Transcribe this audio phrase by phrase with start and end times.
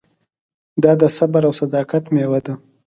[0.83, 2.53] دا د صبر او صداقت مېوه ده.